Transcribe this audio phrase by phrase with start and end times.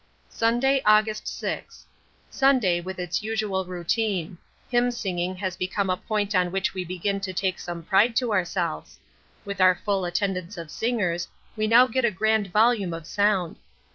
[0.31, 1.85] Sunday, August 6.
[2.31, 4.39] Sunday with its usual routine.
[4.71, 8.33] Hymn singing has become a point on which we begin to take some pride to
[8.33, 8.99] ourselves.
[9.45, 13.57] With our full attendance of singers we now get a grand volume of sound.